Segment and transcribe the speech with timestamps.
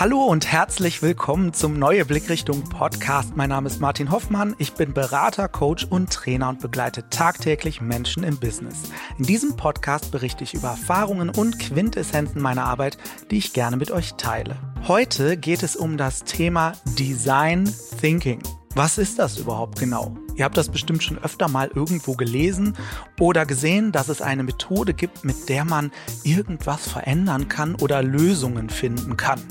[0.00, 3.36] Hallo und herzlich willkommen zum Neue Blickrichtung Podcast.
[3.36, 4.54] Mein Name ist Martin Hoffmann.
[4.56, 8.84] Ich bin Berater, Coach und Trainer und begleite tagtäglich Menschen im Business.
[9.18, 12.96] In diesem Podcast berichte ich über Erfahrungen und Quintessenzen meiner Arbeit,
[13.30, 14.56] die ich gerne mit euch teile.
[14.88, 17.70] Heute geht es um das Thema Design
[18.00, 18.42] Thinking.
[18.74, 20.16] Was ist das überhaupt genau?
[20.34, 22.74] Ihr habt das bestimmt schon öfter mal irgendwo gelesen
[23.18, 25.92] oder gesehen, dass es eine Methode gibt, mit der man
[26.24, 29.42] irgendwas verändern kann oder Lösungen finden kann.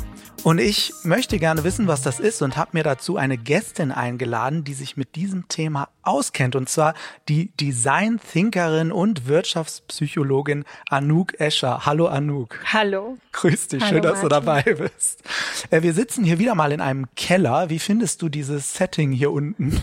[0.43, 4.63] Und ich möchte gerne wissen, was das ist und habe mir dazu eine Gästin eingeladen,
[4.63, 6.55] die sich mit diesem Thema auskennt.
[6.55, 6.93] Und zwar
[7.27, 11.85] die Design Thinkerin und Wirtschaftspsychologin Anouk Escher.
[11.85, 12.57] Hallo Anouk.
[12.65, 13.17] Hallo.
[13.33, 14.29] Grüß dich, Hallo, schön, dass Martin.
[14.29, 15.23] du dabei bist.
[15.69, 17.69] Äh, wir sitzen hier wieder mal in einem Keller.
[17.69, 19.81] Wie findest du dieses Setting hier unten?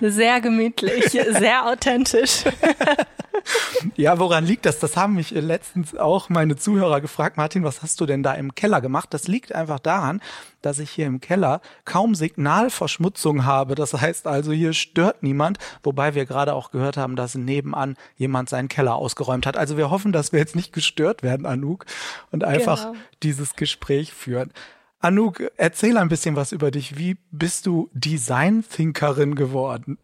[0.00, 2.44] Sehr gemütlich, sehr authentisch.
[3.96, 4.78] ja, woran liegt das?
[4.78, 7.36] Das haben mich letztens auch meine Zuhörer gefragt.
[7.36, 9.08] Martin, was hast du denn da im Keller gemacht?
[9.12, 10.20] Das liegt einfach daran,
[10.62, 13.74] dass ich hier im Keller kaum Signalverschmutzung habe.
[13.74, 18.48] Das heißt also, hier stört niemand, wobei wir gerade auch gehört haben, dass nebenan jemand
[18.48, 19.56] seinen Keller ausgeräumt hat.
[19.56, 21.86] Also wir hoffen, dass wir jetzt nicht gestört werden, Anouk,
[22.30, 22.98] und einfach genau.
[23.22, 24.52] dieses Gespräch führen.
[25.00, 26.96] Anouk, erzähl ein bisschen was über dich.
[26.96, 29.98] Wie bist du Design Thinkerin geworden?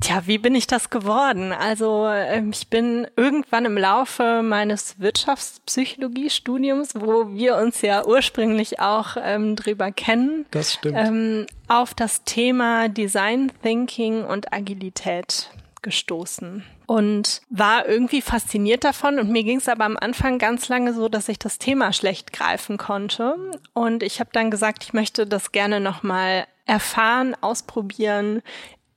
[0.00, 1.52] Tja, wie bin ich das geworden?
[1.52, 9.16] Also ähm, ich bin irgendwann im Laufe meines Wirtschaftspsychologiestudiums, wo wir uns ja ursprünglich auch
[9.20, 10.96] ähm, drüber kennen, das stimmt.
[10.98, 15.50] Ähm, auf das Thema Design Thinking und Agilität
[15.82, 19.18] gestoßen und war irgendwie fasziniert davon.
[19.18, 22.32] Und mir ging es aber am Anfang ganz lange so, dass ich das Thema schlecht
[22.32, 23.36] greifen konnte.
[23.74, 28.42] Und ich habe dann gesagt, ich möchte das gerne nochmal erfahren, ausprobieren,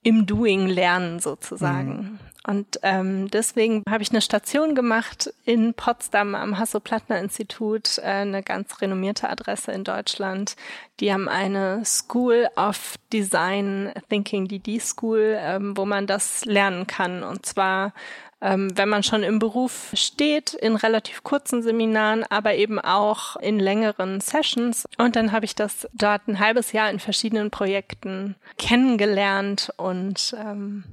[0.04, 1.94] im Doing lernen sozusagen.
[1.94, 2.20] Mhm.
[2.44, 8.82] Und ähm, deswegen habe ich eine Station gemacht in Potsdam am Hasso-Plattner-Institut, äh, eine ganz
[8.82, 10.56] renommierte Adresse in Deutschland.
[11.00, 17.22] Die haben eine School of Design Thinking, die D-School, ähm, wo man das lernen kann.
[17.22, 17.94] Und zwar
[18.42, 23.60] ähm, wenn man schon im Beruf steht, in relativ kurzen Seminaren, aber eben auch in
[23.60, 24.86] längeren Sessions.
[24.98, 30.84] Und dann habe ich das dort ein halbes Jahr in verschiedenen Projekten kennengelernt und ähm,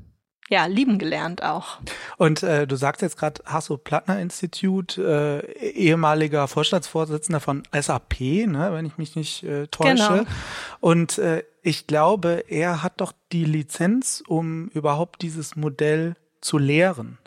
[0.50, 1.78] ja, lieben gelernt auch.
[2.16, 5.40] Und äh, du sagst jetzt gerade Hasso-Plattner-Institut, äh,
[5.72, 9.94] ehemaliger Vorstandsvorsitzender von SAP, ne, wenn ich mich nicht äh, täusche.
[9.94, 10.24] Genau.
[10.80, 17.18] Und äh, ich glaube, er hat doch die Lizenz, um überhaupt dieses Modell zu lehren.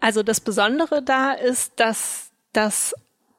[0.00, 2.94] Also das Besondere da ist, dass das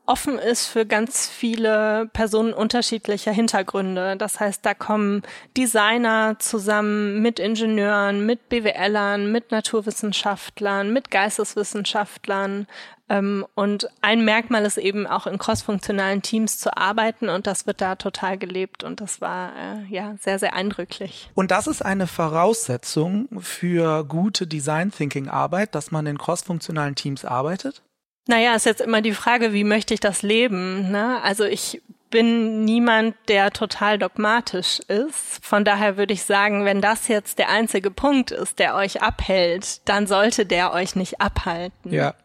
[0.07, 4.15] offen ist für ganz viele Personen unterschiedlicher Hintergründe.
[4.17, 5.23] Das heißt, da kommen
[5.55, 12.67] Designer zusammen mit Ingenieuren, mit BWLern, mit Naturwissenschaftlern, mit Geisteswissenschaftlern.
[13.09, 17.79] Ähm, und ein Merkmal ist eben auch in crossfunktionalen Teams zu arbeiten und das wird
[17.79, 21.29] da total gelebt und das war äh, ja sehr, sehr eindrücklich.
[21.33, 27.23] Und das ist eine Voraussetzung für gute Design Thinking Arbeit, dass man in crossfunktionalen Teams
[27.23, 27.81] arbeitet?
[28.27, 30.91] Naja, ist jetzt immer die Frage, wie möchte ich das leben?
[30.91, 31.21] Ne?
[31.23, 35.39] Also ich bin niemand, der total dogmatisch ist.
[35.41, 39.87] Von daher würde ich sagen, wenn das jetzt der einzige Punkt ist, der euch abhält,
[39.87, 41.91] dann sollte der euch nicht abhalten.
[41.91, 42.15] Ja.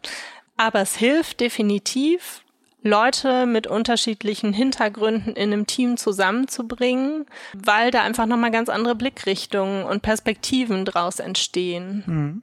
[0.56, 2.42] Aber es hilft definitiv,
[2.82, 9.84] Leute mit unterschiedlichen Hintergründen in einem Team zusammenzubringen, weil da einfach nochmal ganz andere Blickrichtungen
[9.84, 12.02] und Perspektiven draus entstehen.
[12.06, 12.42] Mhm.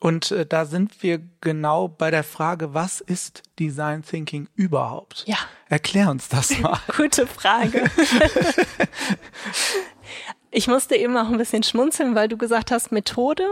[0.00, 5.24] Und äh, da sind wir genau bei der Frage, was ist Design Thinking überhaupt?
[5.26, 5.38] Ja.
[5.68, 6.78] Erklär uns das mal.
[6.96, 7.84] Gute Frage.
[10.50, 13.46] ich musste eben auch ein bisschen schmunzeln, weil du gesagt hast Methode.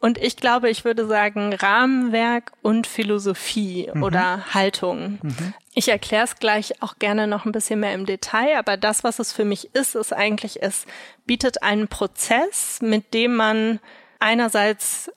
[0.00, 4.02] Und ich glaube, ich würde sagen Rahmenwerk und Philosophie mhm.
[4.02, 5.18] oder Haltung.
[5.22, 5.54] Mhm.
[5.74, 9.18] Ich erkläre es gleich auch gerne noch ein bisschen mehr im Detail, aber das, was
[9.18, 10.86] es für mich ist, ist eigentlich, es
[11.26, 13.78] bietet einen Prozess, mit dem man
[14.18, 15.10] einerseits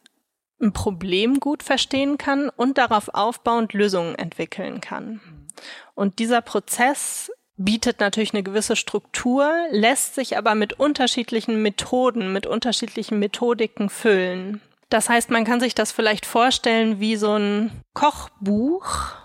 [0.63, 5.21] ein Problem gut verstehen kann und darauf aufbauend Lösungen entwickeln kann.
[5.94, 12.48] Und dieser Prozess bietet natürlich eine gewisse Struktur, lässt sich aber mit unterschiedlichen Methoden, mit
[12.48, 14.62] unterschiedlichen Methodiken füllen.
[14.89, 19.16] Das heißt, man kann sich das vielleicht vorstellen wie so ein Kochbuch,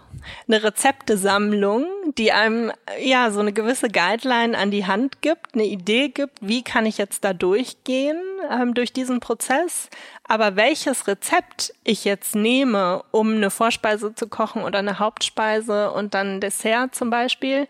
[0.47, 1.87] eine Rezeptesammlung,
[2.17, 6.63] die einem ja so eine gewisse Guideline an die Hand gibt, eine Idee gibt, wie
[6.63, 8.21] kann ich jetzt da durchgehen
[8.51, 9.89] ähm, durch diesen Prozess.
[10.25, 16.15] Aber welches Rezept ich jetzt nehme, um eine Vorspeise zu kochen oder eine Hauptspeise und
[16.15, 17.67] dann ein Dessert zum Beispiel,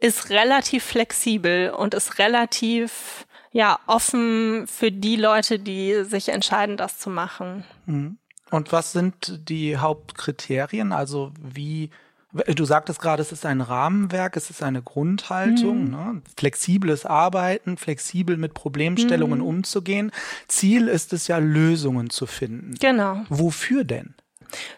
[0.00, 6.98] ist relativ flexibel und ist relativ ja offen für die Leute, die sich entscheiden, das
[6.98, 7.64] zu machen.
[7.86, 8.18] Mhm.
[8.50, 10.92] Und was sind die Hauptkriterien?
[10.92, 11.90] Also wie
[12.30, 15.90] Du sagtest gerade, es ist ein Rahmenwerk, es ist eine Grundhaltung, mhm.
[15.90, 16.22] ne?
[16.36, 19.46] flexibles Arbeiten, flexibel mit Problemstellungen mhm.
[19.46, 20.12] umzugehen.
[20.46, 22.74] Ziel ist es ja, Lösungen zu finden.
[22.78, 23.24] Genau.
[23.30, 24.14] Wofür denn?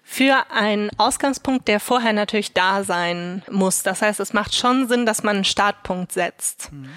[0.04, 3.82] Für einen Ausgangspunkt, der vorher natürlich da sein muss.
[3.82, 6.72] Das heißt, es macht schon Sinn, dass man einen Startpunkt setzt.
[6.72, 6.88] Mhm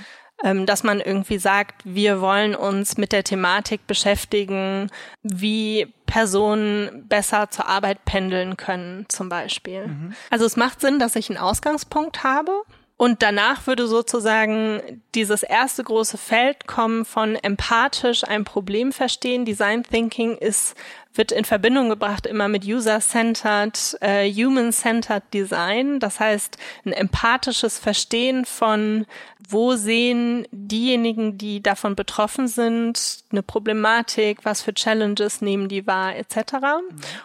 [0.44, 4.90] dass man irgendwie sagt, wir wollen uns mit der Thematik beschäftigen,
[5.22, 9.88] wie Personen besser zur Arbeit pendeln können, zum Beispiel.
[9.88, 10.14] Mhm.
[10.30, 12.52] Also es macht Sinn, dass ich einen Ausgangspunkt habe.
[12.96, 19.46] Und danach würde sozusagen dieses erste große Feld kommen von empathisch ein Problem verstehen.
[19.46, 20.76] Design Thinking ist
[21.14, 26.00] wird in Verbindung gebracht immer mit User-Centered, äh, Human-Centered Design.
[26.00, 29.06] Das heißt, ein empathisches Verstehen von,
[29.48, 36.16] wo sehen diejenigen, die davon betroffen sind, eine Problematik, was für Challenges nehmen die wahr,
[36.16, 36.56] etc.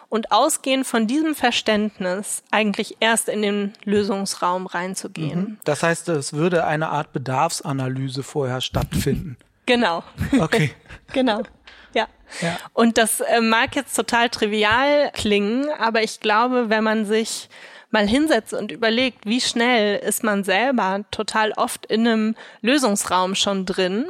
[0.09, 5.39] Und ausgehend von diesem Verständnis eigentlich erst in den Lösungsraum reinzugehen.
[5.39, 5.57] Mhm.
[5.63, 9.37] Das heißt, es würde eine Art Bedarfsanalyse vorher stattfinden.
[9.65, 10.03] Genau.
[10.39, 10.71] Okay.
[11.13, 11.43] genau.
[11.93, 12.07] Ja.
[12.41, 12.57] ja.
[12.73, 17.49] Und das äh, mag jetzt total trivial klingen, aber ich glaube, wenn man sich
[17.91, 23.65] mal hinsetzt und überlegt, wie schnell ist man selber total oft in einem Lösungsraum schon
[23.65, 24.05] drin,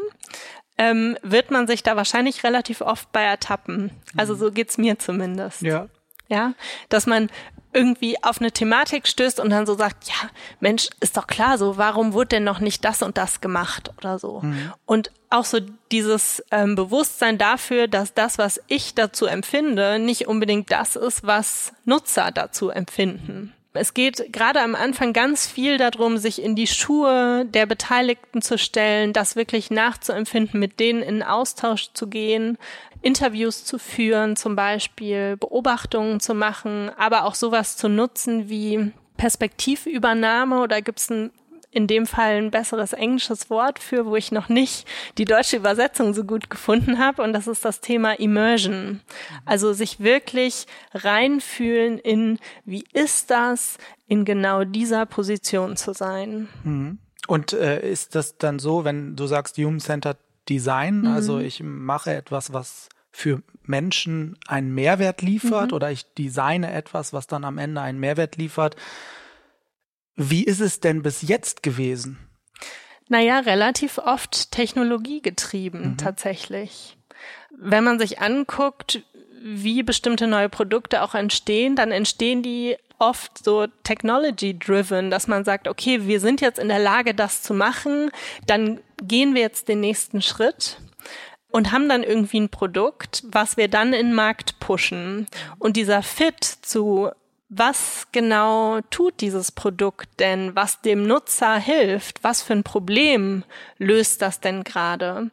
[0.77, 3.91] ähm, wird man sich da wahrscheinlich relativ oft bei ertappen.
[4.17, 5.61] Also so geht's mir zumindest.
[5.61, 5.87] Ja.
[6.27, 6.53] Ja,
[6.89, 7.29] dass man
[7.73, 10.29] irgendwie auf eine Thematik stößt und dann so sagt, ja,
[10.59, 14.17] Mensch, ist doch klar so, warum wurde denn noch nicht das und das gemacht oder
[14.17, 14.41] so?
[14.41, 14.73] Mhm.
[14.85, 15.59] Und auch so
[15.91, 21.73] dieses ähm, Bewusstsein dafür, dass das, was ich dazu empfinde, nicht unbedingt das ist, was
[21.85, 23.53] Nutzer dazu empfinden.
[23.73, 28.57] Es geht gerade am Anfang ganz viel darum, sich in die Schuhe der Beteiligten zu
[28.57, 32.57] stellen, das wirklich nachzuempfinden, mit denen in Austausch zu gehen,
[33.01, 40.61] Interviews zu führen, zum Beispiel Beobachtungen zu machen, aber auch sowas zu nutzen wie Perspektivübernahme
[40.61, 41.31] oder gibt es ein
[41.71, 44.87] in dem Fall ein besseres englisches Wort für, wo ich noch nicht
[45.17, 47.21] die deutsche Übersetzung so gut gefunden habe.
[47.21, 49.01] Und das ist das Thema Immersion.
[49.45, 56.47] Also sich wirklich reinfühlen in, wie ist das, in genau dieser Position zu sein.
[56.63, 56.97] Mhm.
[57.27, 60.17] Und äh, ist das dann so, wenn du sagst Human-Centered
[60.49, 61.01] Design.
[61.01, 61.07] Mhm.
[61.07, 65.75] Also ich mache etwas, was für Menschen einen Mehrwert liefert mhm.
[65.75, 68.75] oder ich designe etwas, was dann am Ende einen Mehrwert liefert.
[70.15, 72.17] Wie ist es denn bis jetzt gewesen?
[73.07, 75.97] Naja, relativ oft technologiegetrieben mhm.
[75.97, 76.97] tatsächlich.
[77.57, 79.03] Wenn man sich anguckt,
[79.41, 85.67] wie bestimmte neue Produkte auch entstehen, dann entstehen die oft so technology-driven, dass man sagt,
[85.67, 88.11] okay, wir sind jetzt in der Lage, das zu machen,
[88.45, 90.79] dann gehen wir jetzt den nächsten Schritt
[91.51, 95.27] und haben dann irgendwie ein Produkt, was wir dann in den Markt pushen.
[95.57, 97.09] Und dieser Fit zu
[97.49, 103.43] was genau tut dieses Produkt denn, was dem Nutzer hilft, was für ein Problem
[103.79, 105.31] löst das denn gerade?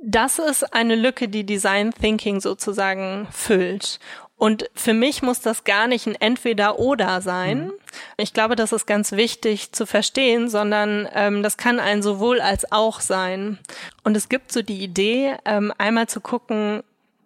[0.00, 3.98] Das ist eine Lücke, die Design Thinking sozusagen füllt.
[4.38, 7.66] Und für mich muss das gar nicht ein Entweder-Oder sein.
[7.66, 7.72] Mhm.
[8.16, 12.70] Ich glaube, das ist ganz wichtig zu verstehen, sondern ähm, das kann ein sowohl als
[12.70, 13.58] auch sein.
[14.04, 16.84] Und es gibt so die Idee, ähm, einmal zu gucken,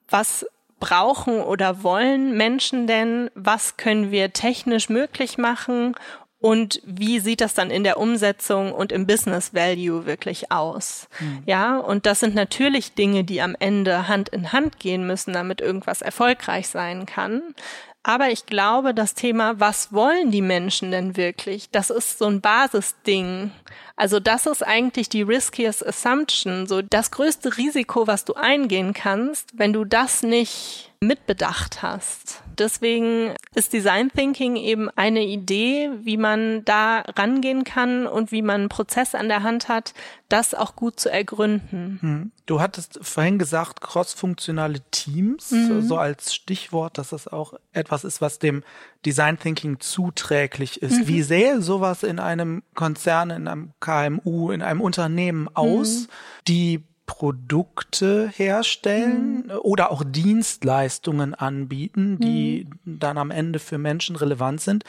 [0.09, 0.47] was
[0.81, 3.31] brauchen oder wollen Menschen denn?
[3.35, 5.95] Was können wir technisch möglich machen?
[6.43, 11.09] Und wie sieht das dann in der Umsetzung und im Business Value wirklich aus?
[11.21, 11.43] Mhm.
[11.47, 15.61] Ja, und das sind natürlich Dinge, die am Ende Hand in Hand gehen müssen, damit
[15.61, 17.55] irgendwas erfolgreich sein kann.
[18.03, 22.41] Aber ich glaube, das Thema, was wollen die Menschen denn wirklich, das ist so ein
[22.41, 23.53] Basisding.
[23.95, 29.57] Also das ist eigentlich die riskiest assumption, so das größte Risiko, was du eingehen kannst,
[29.57, 32.42] wenn du das nicht mitbedacht hast.
[32.59, 38.63] Deswegen ist Design Thinking eben eine Idee, wie man da rangehen kann und wie man
[38.63, 39.95] einen Prozess an der Hand hat,
[40.29, 41.99] das auch gut zu ergründen.
[42.01, 42.33] Hm.
[42.47, 45.83] Du hattest vorhin gesagt, crossfunktionale Teams, mhm.
[45.83, 48.63] so als Stichwort, dass das auch etwas ist, was dem
[49.07, 51.03] Design Thinking zuträglich ist.
[51.03, 51.09] Mhm.
[51.09, 56.07] Wie sähe sowas in einem Konzern, in einem KMU, in einem Unternehmen aus, mhm.
[56.49, 59.59] die Produkte herstellen mhm.
[59.61, 62.99] oder auch Dienstleistungen anbieten, die mhm.
[62.99, 64.85] dann am Ende für Menschen relevant sind.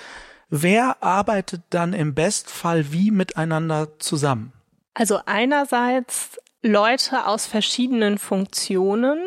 [0.50, 4.53] Wer arbeitet dann im Bestfall wie miteinander zusammen?
[4.94, 9.20] Also einerseits Leute aus verschiedenen Funktionen.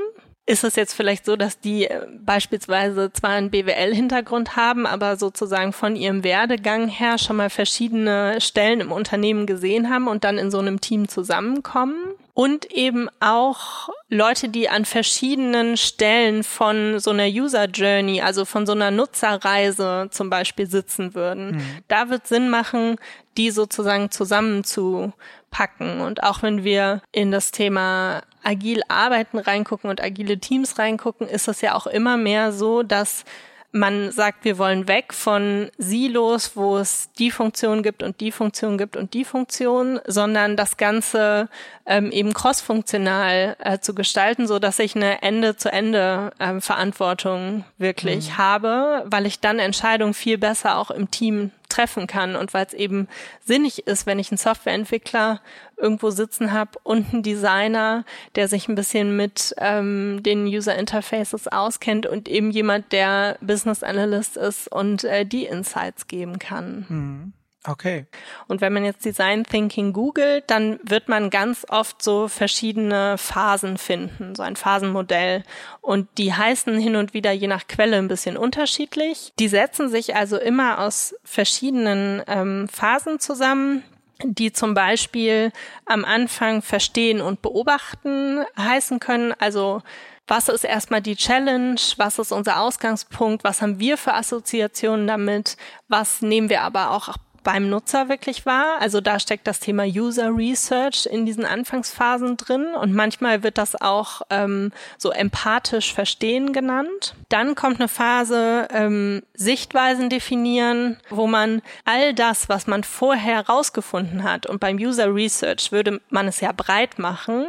[0.47, 5.73] Ist es jetzt vielleicht so, dass die äh, beispielsweise zwar einen BWL-Hintergrund haben, aber sozusagen
[5.73, 10.51] von ihrem Werdegang her schon mal verschiedene Stellen im Unternehmen gesehen haben und dann in
[10.51, 11.97] so einem Team zusammenkommen?
[12.37, 18.67] Und eben auch Leute, die an verschiedenen Stellen von so einer User Journey, also von
[18.67, 21.53] so einer Nutzerreise zum Beispiel sitzen würden.
[21.53, 21.63] Mhm.
[21.89, 22.97] Da wird Sinn machen,
[23.39, 26.03] die sozusagen zusammenzupacken.
[26.03, 31.49] Und auch wenn wir in das Thema agil arbeiten reingucken und agile Teams reingucken, ist
[31.49, 33.25] es ja auch immer mehr so, dass
[33.73, 38.79] man sagt, wir wollen weg von Silos, wo es die Funktion gibt und die Funktion
[38.79, 41.49] gibt und die Funktion, sondern das Ganze
[41.85, 48.39] ähm, eben crossfunktional äh, zu gestalten, so dass ich eine Ende-zu-Ende äh, Verantwortung wirklich mhm.
[48.39, 52.73] habe, weil ich dann Entscheidungen viel besser auch im Team treffen kann und weil es
[52.73, 53.09] eben
[53.45, 55.41] sinnig ist, wenn ich einen Softwareentwickler
[55.77, 58.05] irgendwo sitzen habe und einen Designer,
[58.35, 63.83] der sich ein bisschen mit ähm, den User Interfaces auskennt und eben jemand, der Business
[63.83, 66.87] Analyst ist und äh, die Insights geben kann.
[66.89, 67.33] Mhm.
[67.67, 68.07] Okay.
[68.47, 73.77] Und wenn man jetzt Design Thinking googelt, dann wird man ganz oft so verschiedene Phasen
[73.77, 75.43] finden, so ein Phasenmodell.
[75.81, 79.33] Und die heißen hin und wieder je nach Quelle ein bisschen unterschiedlich.
[79.39, 83.83] Die setzen sich also immer aus verschiedenen ähm, Phasen zusammen
[84.23, 85.53] die zum Beispiel
[85.85, 89.35] am Anfang verstehen und beobachten heißen können.
[89.39, 89.83] Also
[90.29, 95.57] was ist erstmal die Challenge, was ist unser Ausgangspunkt, was haben wir für Assoziationen damit,
[95.87, 97.09] was nehmen wir aber auch
[97.47, 98.81] beim Nutzer wirklich war.
[98.81, 103.81] Also da steckt das Thema User Research in diesen Anfangsphasen drin und manchmal wird das
[103.81, 107.15] auch ähm, so empathisch verstehen genannt.
[107.29, 114.23] Dann kommt eine Phase ähm, Sichtweisen definieren, wo man all das, was man vorher herausgefunden
[114.23, 117.47] hat und beim User Research würde man es ja breit machen,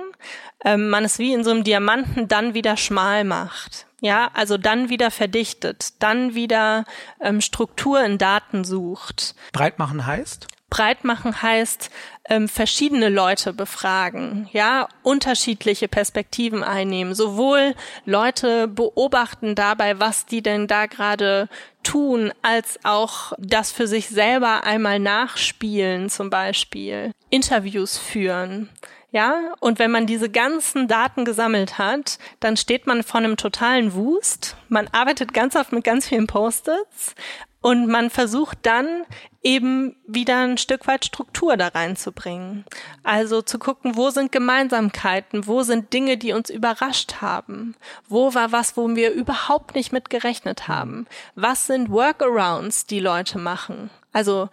[0.66, 3.86] ähm, man es wie in so einem Diamanten dann wieder schmal macht.
[4.02, 6.86] Ja, also dann wieder verdichtet, dann wieder
[7.20, 9.36] ähm, Struktur in Daten sucht.
[9.54, 10.48] Breit machen heißt?
[10.70, 11.90] Breit machen heißt
[12.30, 17.74] ähm, verschiedene Leute befragen, ja, unterschiedliche Perspektiven einnehmen, sowohl
[18.06, 21.48] Leute beobachten dabei, was die denn da gerade
[21.84, 28.70] tun, als auch das für sich selber einmal nachspielen, zum Beispiel Interviews führen.
[29.12, 33.94] Ja, und wenn man diese ganzen Daten gesammelt hat, dann steht man vor einem totalen
[33.94, 34.58] Wust.
[34.68, 37.16] Man arbeitet ganz oft mit ganz vielen Post-its
[37.62, 39.04] und man versucht dann
[39.42, 42.66] eben wieder ein Stück weit Struktur da reinzubringen.
[43.04, 47.76] Also zu gucken, wo sind Gemeinsamkeiten, wo sind Dinge, die uns überrascht haben,
[48.08, 53.40] wo war was, wo wir überhaupt nicht mit gerechnet haben, was sind Workarounds, die Leute
[53.40, 53.90] machen.
[54.12, 54.50] Also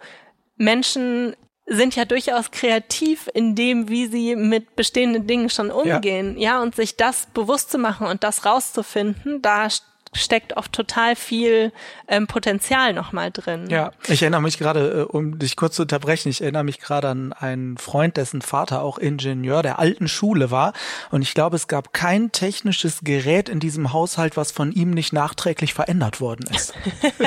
[0.57, 1.35] Menschen
[1.67, 6.37] sind ja durchaus kreativ in dem, wie sie mit bestehenden Dingen schon umgehen.
[6.37, 9.67] Ja, ja und sich das bewusst zu machen und das rauszufinden, da
[10.15, 11.71] steckt oft total viel
[12.07, 13.69] ähm, Potenzial nochmal drin.
[13.69, 17.09] Ja, ich erinnere mich gerade, äh, um dich kurz zu unterbrechen, ich erinnere mich gerade
[17.09, 20.73] an einen Freund, dessen Vater auch Ingenieur der alten Schule war.
[21.11, 25.13] Und ich glaube, es gab kein technisches Gerät in diesem Haushalt, was von ihm nicht
[25.13, 26.73] nachträglich verändert worden ist.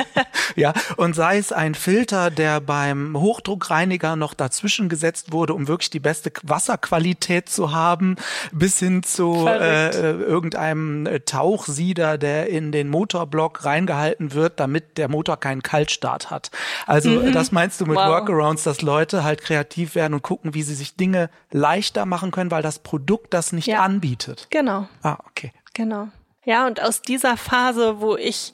[0.55, 5.89] ja, und sei es ein Filter, der beim Hochdruckreiniger noch dazwischen gesetzt wurde, um wirklich
[5.89, 8.15] die beste Wasserqualität zu haben,
[8.51, 14.97] bis hin zu äh, äh, irgendeinem Tauchsieder, der in den den Motorblock reingehalten wird, damit
[14.97, 16.51] der Motor keinen Kaltstart hat.
[16.85, 17.31] Also mhm.
[17.33, 18.07] das meinst du mit wow.
[18.07, 22.51] Workarounds, dass Leute halt kreativ werden und gucken, wie sie sich Dinge leichter machen können,
[22.51, 23.81] weil das Produkt das nicht ja.
[23.81, 24.47] anbietet.
[24.49, 24.87] Genau.
[25.03, 25.51] Ah, okay.
[25.73, 26.07] Genau.
[26.45, 28.53] Ja, und aus dieser Phase, wo ich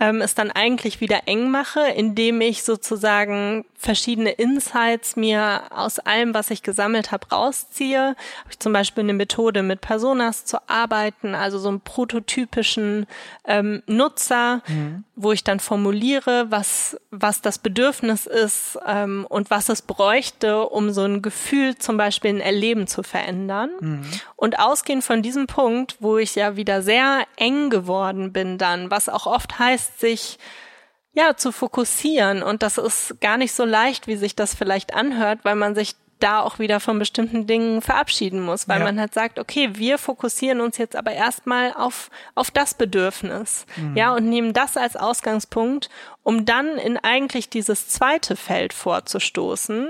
[0.00, 6.34] ähm, es dann eigentlich wieder eng mache, indem ich sozusagen verschiedene Insights mir aus allem,
[6.34, 8.00] was ich gesammelt habe, rausziehe.
[8.08, 13.06] Habe ich zum Beispiel eine Methode mit Personas zu arbeiten, also so einen prototypischen
[13.44, 15.04] ähm, Nutzer, mhm.
[15.16, 20.90] wo ich dann formuliere, was, was das Bedürfnis ist ähm, und was es bräuchte, um
[20.90, 23.70] so ein Gefühl zum Beispiel ein Erleben zu verändern.
[23.80, 24.02] Mhm.
[24.36, 29.08] Und ausgehend von diesem Punkt, wo ich ja wieder sehr eng geworden bin dann, was
[29.08, 30.38] auch oft heißt, sich
[31.12, 32.42] ja, zu fokussieren.
[32.42, 35.96] Und das ist gar nicht so leicht, wie sich das vielleicht anhört, weil man sich
[36.20, 38.84] da auch wieder von bestimmten Dingen verabschieden muss, weil ja.
[38.84, 43.96] man halt sagt, okay, wir fokussieren uns jetzt aber erstmal auf, auf das Bedürfnis, mhm.
[43.96, 45.88] ja, und nehmen das als Ausgangspunkt,
[46.22, 49.88] um dann in eigentlich dieses zweite Feld vorzustoßen,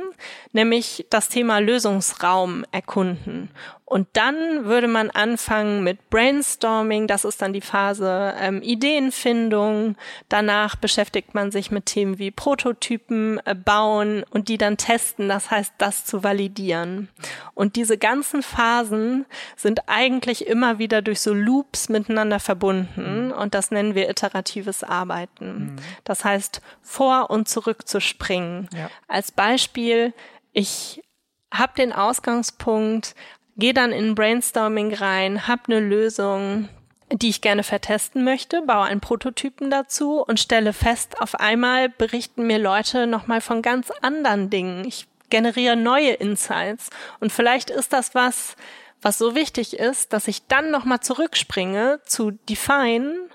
[0.52, 3.50] nämlich das Thema Lösungsraum erkunden.
[3.88, 9.96] Und dann würde man anfangen mit Brainstorming, das ist dann die Phase ähm, Ideenfindung.
[10.28, 15.50] Danach beschäftigt man sich mit Themen wie Prototypen äh, bauen und die dann testen, das
[15.50, 17.08] heißt, das zu validieren.
[17.54, 19.24] Und diese ganzen Phasen
[19.56, 23.32] sind eigentlich immer wieder durch so Loops miteinander verbunden mhm.
[23.32, 25.46] und das nennen wir iteratives Arbeiten.
[25.46, 25.76] Mhm.
[26.04, 28.68] Das heißt, vor und zurück zu springen.
[28.76, 28.90] Ja.
[29.06, 30.12] Als Beispiel,
[30.52, 31.02] ich
[31.52, 33.14] habe den Ausgangspunkt,
[33.58, 36.68] gehe dann in Brainstorming rein, habe eine Lösung,
[37.12, 42.46] die ich gerne vertesten möchte, baue einen Prototypen dazu und stelle fest, auf einmal berichten
[42.46, 44.84] mir Leute nochmal von ganz anderen Dingen.
[44.86, 46.90] Ich generiere neue Insights.
[47.20, 48.56] Und vielleicht ist das was,
[49.02, 53.28] was so wichtig ist, dass ich dann nochmal zurückspringe zu Define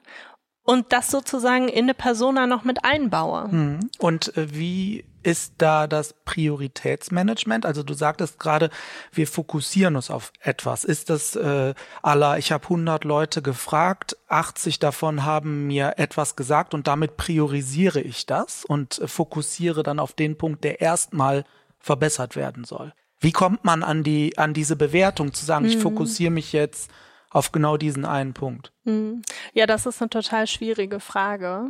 [0.64, 3.52] und das sozusagen in eine Persona noch mit einbaue.
[3.52, 3.90] Hm.
[4.00, 7.66] Und äh, wie ist da das Prioritätsmanagement?
[7.66, 8.70] Also du sagtest gerade,
[9.12, 10.84] wir fokussieren uns auf etwas.
[10.84, 16.74] Ist das äh, aller, ich habe 100 Leute gefragt, 80 davon haben mir etwas gesagt
[16.74, 21.46] und damit priorisiere ich das und fokussiere dann auf den Punkt, der erstmal
[21.80, 22.94] verbessert werden soll.
[23.20, 25.72] Wie kommt man an die an diese Bewertung zu sagen, mhm.
[25.72, 26.92] ich fokussiere mich jetzt
[27.30, 28.74] auf genau diesen einen Punkt?
[28.84, 29.22] Mhm.
[29.54, 31.68] Ja, das ist eine total schwierige Frage.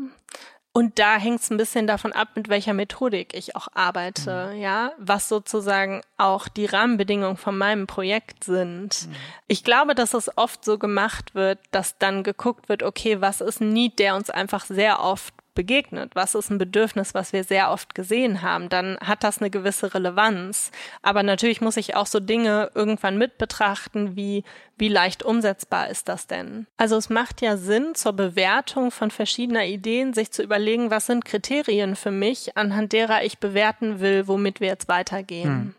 [0.75, 4.59] Und da hängt es ein bisschen davon ab, mit welcher Methodik ich auch arbeite, mhm.
[4.59, 9.07] ja, was sozusagen auch die Rahmenbedingungen von meinem Projekt sind.
[9.07, 9.15] Mhm.
[9.47, 13.61] Ich glaube, dass es oft so gemacht wird, dass dann geguckt wird, okay, was ist
[13.61, 17.71] ein Need, der uns einfach sehr oft begegnet, was ist ein Bedürfnis, was wir sehr
[17.71, 20.71] oft gesehen haben, dann hat das eine gewisse Relevanz.
[21.01, 24.43] Aber natürlich muss ich auch so Dinge irgendwann mit betrachten, wie
[24.75, 26.65] wie leicht umsetzbar ist das denn?
[26.77, 31.25] Also es macht ja Sinn, zur Bewertung von verschiedener Ideen sich zu überlegen, was sind
[31.25, 35.49] Kriterien für mich, anhand derer ich bewerten will, womit wir jetzt weitergehen.
[35.49, 35.75] Hm.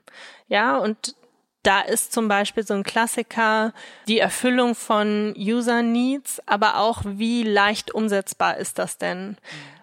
[0.48, 1.16] Ja, und
[1.64, 3.72] da ist zum Beispiel so ein Klassiker
[4.06, 9.36] die Erfüllung von User Needs, aber auch wie leicht umsetzbar ist das denn?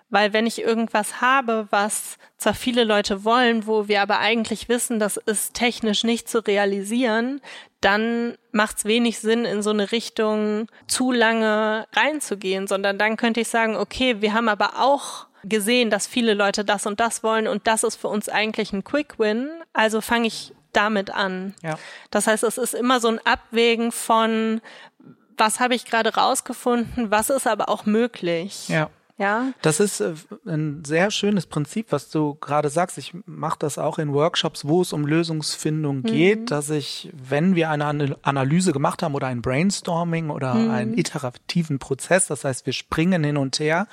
[0.09, 4.99] Weil wenn ich irgendwas habe, was zwar viele Leute wollen, wo wir aber eigentlich wissen,
[4.99, 7.39] das ist technisch nicht zu realisieren,
[7.79, 13.39] dann macht es wenig Sinn, in so eine Richtung zu lange reinzugehen, sondern dann könnte
[13.39, 17.47] ich sagen, okay, wir haben aber auch gesehen, dass viele Leute das und das wollen
[17.47, 19.49] und das ist für uns eigentlich ein Quick Win.
[19.73, 21.53] Also fange ich damit an.
[21.61, 21.77] Ja.
[22.09, 24.61] Das heißt, es ist immer so ein Abwägen von,
[25.37, 28.67] was habe ich gerade rausgefunden, was ist aber auch möglich.
[28.69, 28.89] Ja.
[29.21, 29.53] Ja.
[29.61, 30.15] Das ist äh,
[30.47, 32.97] ein sehr schönes Prinzip, was du gerade sagst.
[32.97, 36.03] Ich mache das auch in Workshops, wo es um Lösungsfindung mhm.
[36.03, 40.71] geht, dass ich, wenn wir eine Analyse gemacht haben oder ein Brainstorming oder mhm.
[40.71, 43.87] einen iterativen Prozess, das heißt, wir springen hin und her,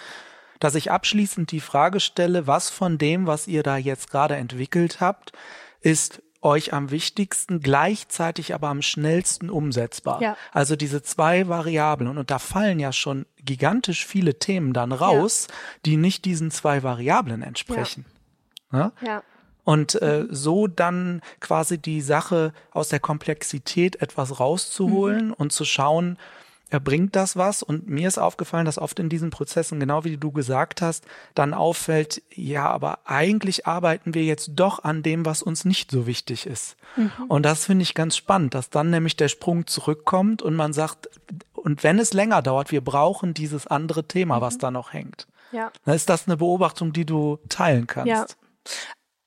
[0.61, 5.03] dass ich abschließend die Frage stelle, was von dem, was ihr da jetzt gerade entwickelt
[5.03, 5.33] habt,
[5.83, 10.23] ist euch am wichtigsten, gleichzeitig aber am schnellsten umsetzbar.
[10.23, 10.37] Ja.
[10.53, 12.09] Also diese zwei Variablen.
[12.09, 15.55] Und, und da fallen ja schon gigantisch viele Themen dann raus, ja.
[15.87, 18.05] die nicht diesen zwei Variablen entsprechen.
[18.73, 18.93] Ja.
[19.05, 19.23] ja?
[19.65, 25.33] Und äh, so dann quasi die Sache aus der Komplexität etwas rauszuholen mhm.
[25.35, 26.19] und zu schauen,
[26.79, 27.63] bringt das was?
[27.63, 31.05] Und mir ist aufgefallen, dass oft in diesen Prozessen, genau wie du gesagt hast,
[31.35, 36.07] dann auffällt, ja, aber eigentlich arbeiten wir jetzt doch an dem, was uns nicht so
[36.07, 36.77] wichtig ist.
[36.97, 37.11] Mhm.
[37.29, 41.09] Und das finde ich ganz spannend, dass dann nämlich der Sprung zurückkommt und man sagt,
[41.55, 44.41] und wenn es länger dauert, wir brauchen dieses andere Thema, mhm.
[44.43, 45.27] was da noch hängt.
[45.53, 45.73] Ja.
[45.85, 48.09] Dann ist das eine Beobachtung, die du teilen kannst.
[48.09, 48.27] Ja.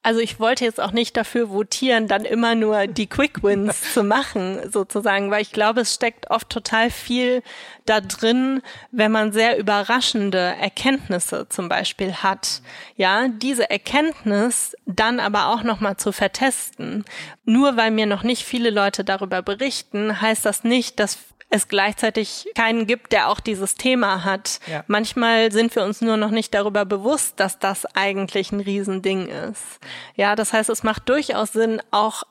[0.04, 4.04] Also ich wollte jetzt auch nicht dafür votieren, dann immer nur die Quick Wins zu
[4.04, 7.44] machen, sozusagen, weil ich glaube, es steckt oft total viel
[7.86, 8.62] da drin,
[8.92, 12.62] wenn man sehr überraschende Erkenntnisse zum Beispiel hat.
[12.96, 17.06] Ja, diese Erkenntnis dann aber auch nochmal zu vertesten.
[17.46, 21.20] Nur weil mir noch nicht viele Leute darüber berichten, heißt das nicht, dass
[21.52, 24.60] es gleichzeitig keinen gibt, der auch dieses Thema hat.
[24.68, 24.84] Ja.
[24.88, 29.80] Manchmal sind wir uns nur noch nicht darüber bewusst, dass das eigentlich ein Riesending ist.
[30.16, 32.24] Ja, das heißt, es macht durchaus Sinn, auch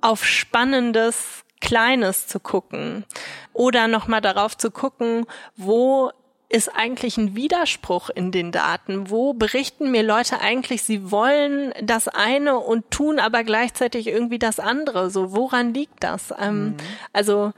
[0.00, 3.04] auf spannendes Kleines zu gucken
[3.52, 5.26] oder nochmal darauf zu gucken,
[5.56, 6.12] wo
[6.50, 9.10] ist eigentlich ein Widerspruch in den Daten?
[9.10, 14.58] Wo berichten mir Leute eigentlich, sie wollen das eine und tun aber gleichzeitig irgendwie das
[14.58, 15.10] andere?
[15.10, 16.32] So, woran liegt das?
[16.40, 16.76] Ähm, mhm.
[17.12, 17.52] Also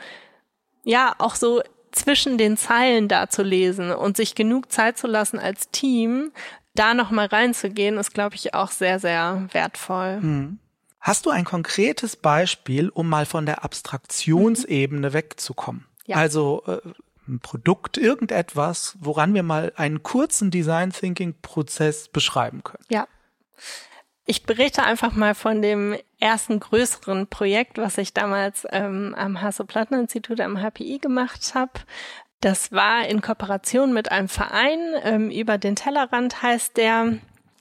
[0.83, 5.39] ja auch so zwischen den Zeilen da zu lesen und sich genug Zeit zu lassen
[5.39, 6.33] als Team,
[6.75, 10.19] da nochmal reinzugehen, ist, glaube ich, auch sehr, sehr wertvoll.
[10.21, 10.59] Hm.
[11.01, 15.13] Hast du ein konkretes Beispiel, um mal von der Abstraktionsebene mhm.
[15.15, 15.87] wegzukommen?
[16.07, 16.17] Ja.
[16.17, 16.81] Also äh,
[17.27, 22.85] ein Produkt, irgendetwas, woran wir mal einen kurzen Design Thinking Prozess beschreiben können.
[22.91, 23.09] Ja.
[24.27, 30.41] Ich berichte einfach mal von dem ersten größeren Projekt, was ich damals ähm, am Hasso-Plattner-Institut
[30.41, 31.73] am HPI gemacht habe.
[32.41, 37.19] Das war in Kooperation mit einem Verein, ähm, über den Tellerrand heißt der,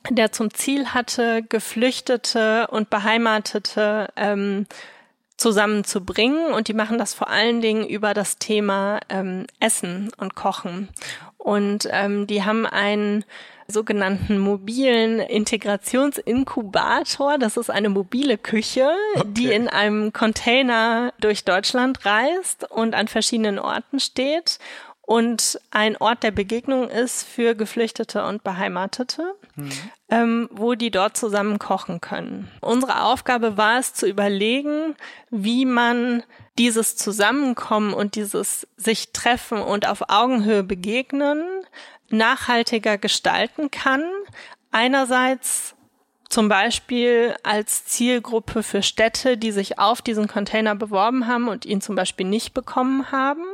[0.08, 4.66] der zum Ziel hatte, Geflüchtete und Beheimatete ähm,
[5.40, 6.52] zusammenzubringen.
[6.52, 10.88] Und die machen das vor allen Dingen über das Thema ähm, Essen und Kochen.
[11.38, 13.24] Und ähm, die haben einen
[13.66, 17.38] sogenannten mobilen Integrationsinkubator.
[17.38, 19.28] Das ist eine mobile Küche, okay.
[19.28, 24.58] die in einem Container durch Deutschland reist und an verschiedenen Orten steht
[25.02, 29.72] und ein Ort der Begegnung ist für Geflüchtete und Beheimatete, mhm.
[30.08, 32.48] ähm, wo die dort zusammen kochen können.
[32.60, 34.94] Unsere Aufgabe war es zu überlegen,
[35.30, 36.22] wie man
[36.58, 41.44] dieses Zusammenkommen und dieses sich treffen und auf Augenhöhe begegnen
[42.10, 44.04] nachhaltiger gestalten kann.
[44.70, 45.74] Einerseits
[46.28, 51.80] zum Beispiel als Zielgruppe für Städte, die sich auf diesen Container beworben haben und ihn
[51.80, 53.44] zum Beispiel nicht bekommen haben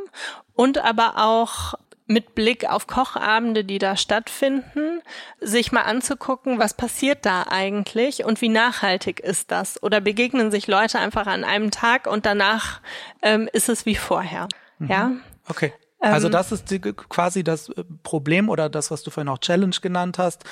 [0.56, 1.74] und aber auch
[2.06, 5.02] mit Blick auf Kochabende, die da stattfinden,
[5.40, 9.82] sich mal anzugucken, was passiert da eigentlich und wie nachhaltig ist das?
[9.82, 12.80] Oder begegnen sich Leute einfach an einem Tag und danach
[13.22, 14.48] ähm, ist es wie vorher?
[14.78, 14.88] Mhm.
[14.88, 15.12] Ja.
[15.48, 15.72] Okay.
[15.98, 19.38] Also ähm, das ist die, quasi das äh, Problem oder das, was du vorhin auch
[19.38, 20.44] Challenge genannt hast.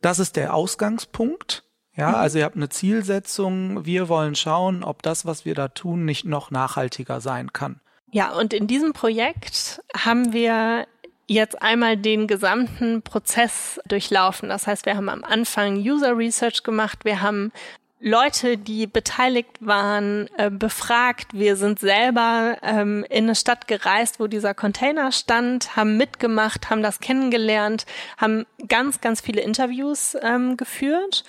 [0.00, 1.64] Das ist der Ausgangspunkt.
[1.96, 2.14] Ja, mhm.
[2.14, 3.84] also ihr habt eine Zielsetzung.
[3.84, 7.80] Wir wollen schauen, ob das, was wir da tun, nicht noch nachhaltiger sein kann.
[8.14, 10.86] Ja, und in diesem Projekt haben wir
[11.26, 14.48] jetzt einmal den gesamten Prozess durchlaufen.
[14.50, 17.50] Das heißt, wir haben am Anfang User Research gemacht, wir haben
[17.98, 21.32] Leute, die beteiligt waren, äh, befragt.
[21.32, 26.84] Wir sind selber ähm, in eine Stadt gereist, wo dieser Container stand, haben mitgemacht, haben
[26.84, 27.84] das kennengelernt,
[28.16, 31.24] haben ganz, ganz viele Interviews ähm, geführt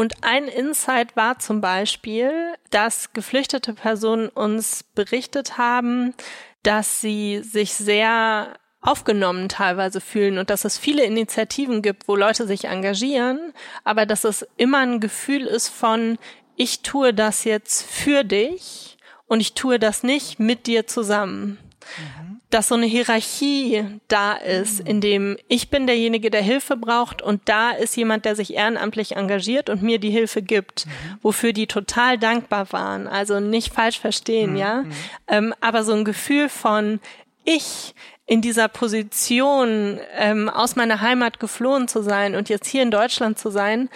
[0.00, 2.32] und ein Insight war zum Beispiel,
[2.70, 6.14] dass geflüchtete Personen uns berichtet haben,
[6.62, 12.46] dass sie sich sehr aufgenommen teilweise fühlen und dass es viele Initiativen gibt, wo Leute
[12.46, 13.52] sich engagieren,
[13.84, 16.16] aber dass es immer ein Gefühl ist von,
[16.56, 21.58] ich tue das jetzt für dich und ich tue das nicht mit dir zusammen.
[21.98, 27.22] Mhm dass so eine Hierarchie da ist, in dem ich bin derjenige, der Hilfe braucht
[27.22, 30.86] und da ist jemand, der sich ehrenamtlich engagiert und mir die Hilfe gibt,
[31.22, 33.06] wofür die total dankbar waren.
[33.06, 34.56] Also nicht falsch verstehen, mhm.
[34.56, 34.82] ja.
[34.82, 34.92] Mhm.
[35.28, 37.00] Ähm, aber so ein Gefühl von
[37.44, 37.94] ich
[38.26, 43.38] in dieser Position ähm, aus meiner Heimat geflohen zu sein und jetzt hier in Deutschland
[43.38, 43.88] zu sein,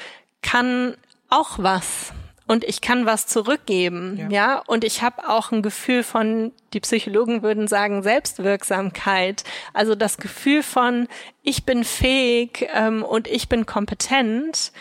[0.42, 0.96] kann
[1.28, 2.12] auch was
[2.46, 4.28] und ich kann was zurückgeben, ja.
[4.28, 4.62] ja?
[4.66, 9.44] Und ich habe auch ein Gefühl von, die Psychologen würden sagen, Selbstwirksamkeit.
[9.72, 11.08] Also das Gefühl von,
[11.42, 14.72] ich bin fähig ähm, und ich bin kompetent,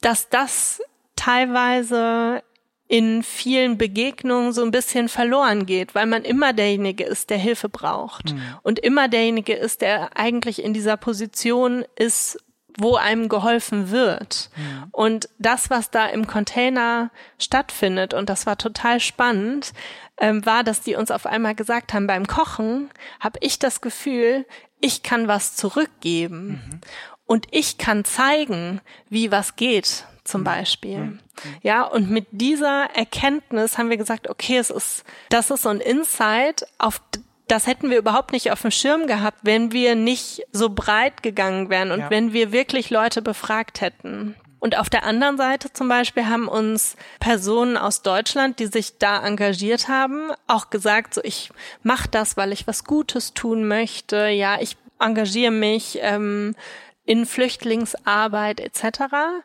[0.00, 0.82] dass das
[1.14, 2.42] teilweise
[2.88, 7.68] in vielen Begegnungen so ein bisschen verloren geht, weil man immer derjenige ist, der Hilfe
[7.68, 8.42] braucht mhm.
[8.62, 12.38] und immer derjenige ist, der eigentlich in dieser Position ist,
[12.78, 14.50] wo einem geholfen wird.
[14.56, 14.88] Ja.
[14.92, 19.72] Und das, was da im Container stattfindet, und das war total spannend,
[20.18, 24.46] ähm, war, dass die uns auf einmal gesagt haben, beim Kochen habe ich das Gefühl,
[24.80, 26.48] ich kann was zurückgeben.
[26.48, 26.80] Mhm.
[27.26, 30.44] Und ich kann zeigen, wie was geht, zum mhm.
[30.44, 30.98] Beispiel.
[30.98, 31.20] Mhm.
[31.62, 35.80] Ja, und mit dieser Erkenntnis haben wir gesagt, okay, es ist, das ist so ein
[35.80, 37.00] Insight, auf
[37.48, 41.68] das hätten wir überhaupt nicht auf dem Schirm gehabt, wenn wir nicht so breit gegangen
[41.68, 42.10] wären und ja.
[42.10, 44.34] wenn wir wirklich Leute befragt hätten.
[44.60, 49.22] Und auf der anderen Seite zum Beispiel haben uns Personen aus Deutschland, die sich da
[49.22, 51.50] engagiert haben, auch gesagt, so ich
[51.82, 54.28] mache das, weil ich was Gutes tun möchte.
[54.28, 56.56] Ja, ich engagiere mich ähm,
[57.04, 59.02] in Flüchtlingsarbeit etc.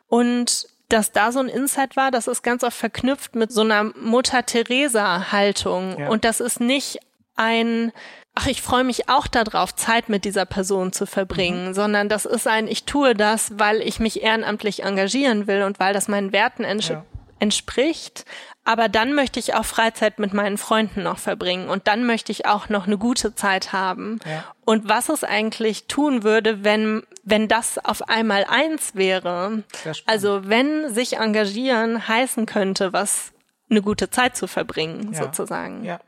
[0.07, 3.83] Und dass da so ein Insight war, das ist ganz oft verknüpft mit so einer
[3.83, 5.99] Mutter Teresa Haltung.
[5.99, 6.07] Ja.
[6.07, 6.99] Und das ist nicht
[7.39, 7.91] ein
[8.39, 11.73] ach, ich freue mich auch darauf, Zeit mit dieser Person zu verbringen, mhm.
[11.73, 15.93] sondern das ist ein, ich tue das, weil ich mich ehrenamtlich engagieren will und weil
[15.93, 17.05] das meinen Werten ents ja.
[17.39, 18.25] entspricht.
[18.63, 22.45] Aber dann möchte ich auch Freizeit mit meinen Freunden noch verbringen und dann möchte ich
[22.45, 24.19] auch noch eine gute Zeit haben.
[24.25, 24.45] Ja.
[24.63, 29.63] Und was es eigentlich tun würde, wenn, wenn das auf einmal eins wäre.
[30.05, 33.33] Also wenn sich engagieren heißen könnte, was
[33.69, 35.23] eine gute Zeit zu verbringen, ja.
[35.23, 35.83] sozusagen.
[35.83, 35.99] Ja.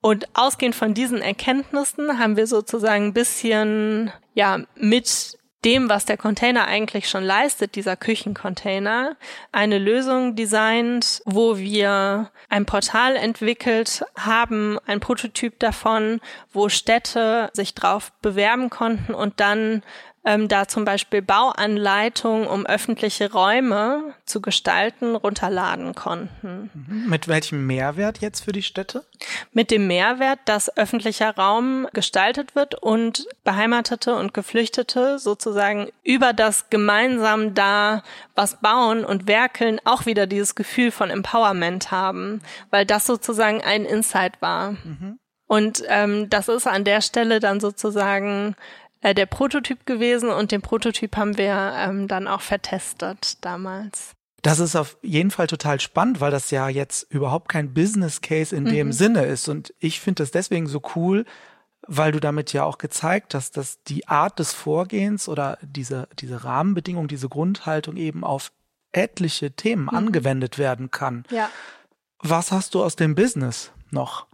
[0.00, 6.16] Und ausgehend von diesen Erkenntnissen haben wir sozusagen ein bisschen, ja, mit dem, was der
[6.16, 9.16] Container eigentlich schon leistet, dieser Küchencontainer,
[9.50, 16.20] eine Lösung designt, wo wir ein Portal entwickelt haben, ein Prototyp davon,
[16.52, 19.82] wo Städte sich drauf bewerben konnten und dann
[20.24, 26.70] ähm, da zum Beispiel Bauanleitungen, um öffentliche Räume zu gestalten, runterladen konnten.
[27.06, 29.04] Mit welchem Mehrwert jetzt für die Städte?
[29.52, 36.70] Mit dem Mehrwert, dass öffentlicher Raum gestaltet wird und Beheimatete und Geflüchtete sozusagen über das
[36.70, 38.02] gemeinsam da
[38.34, 43.84] was bauen und werkeln auch wieder dieses Gefühl von Empowerment haben, weil das sozusagen ein
[43.84, 44.72] Insight war.
[44.72, 45.18] Mhm.
[45.46, 48.54] Und ähm, das ist an der Stelle dann sozusagen
[49.00, 54.14] äh, der Prototyp gewesen und den Prototyp haben wir ähm, dann auch vertestet damals.
[54.42, 58.54] Das ist auf jeden Fall total spannend, weil das ja jetzt überhaupt kein Business Case
[58.54, 58.68] in mhm.
[58.68, 59.48] dem Sinne ist.
[59.48, 61.24] Und ich finde das deswegen so cool,
[61.86, 66.44] weil du damit ja auch gezeigt hast, dass die Art des Vorgehens oder diese, diese
[66.44, 68.52] Rahmenbedingungen, diese Grundhaltung eben auf
[68.92, 69.88] etliche Themen mhm.
[69.90, 71.24] angewendet werden kann.
[71.30, 71.50] Ja.
[72.20, 74.26] Was hast du aus dem Business noch?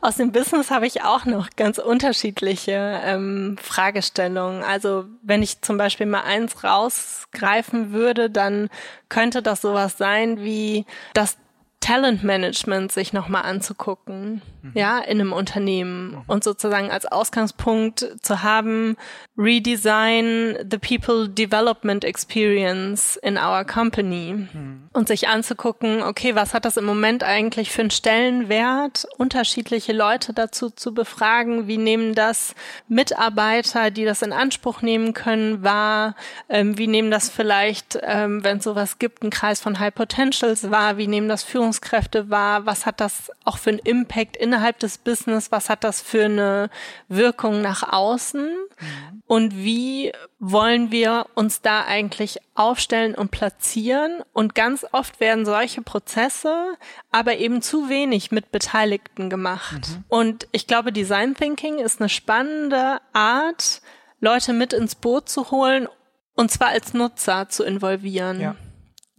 [0.00, 4.62] Aus dem Business habe ich auch noch ganz unterschiedliche ähm, Fragestellungen.
[4.62, 8.70] Also wenn ich zum Beispiel mal eins rausgreifen würde, dann
[9.08, 11.36] könnte das sowas sein wie das
[11.80, 14.72] Talentmanagement sich nochmal anzugucken, mhm.
[14.74, 16.22] ja, in einem Unternehmen mhm.
[16.26, 18.96] und sozusagen als Ausgangspunkt zu haben,
[19.38, 24.48] redesign the people development experience in our company.
[24.52, 24.88] Mhm.
[24.92, 30.32] und sich anzugucken, okay, was hat das im Moment eigentlich für einen Stellenwert, unterschiedliche Leute
[30.32, 32.54] dazu zu befragen, wie nehmen das
[32.88, 36.16] Mitarbeiter, die das in Anspruch nehmen können, wahr,
[36.48, 40.70] ähm, wie nehmen das vielleicht, ähm, wenn es sowas gibt, ein Kreis von High Potentials
[40.70, 44.78] wahr, wie nehmen das Führungs Führungskräfte war, was hat das auch für einen Impact innerhalb
[44.78, 46.70] des Business, was hat das für eine
[47.08, 48.46] Wirkung nach außen?
[48.46, 49.22] Mhm.
[49.28, 50.10] Und wie
[50.40, 56.74] wollen wir uns da eigentlich aufstellen und platzieren und ganz oft werden solche Prozesse
[57.10, 59.88] aber eben zu wenig mit Beteiligten gemacht.
[59.90, 60.04] Mhm.
[60.08, 63.82] Und ich glaube, Design Thinking ist eine spannende Art,
[64.20, 65.88] Leute mit ins Boot zu holen
[66.34, 68.40] und zwar als Nutzer zu involvieren.
[68.40, 68.56] Ja.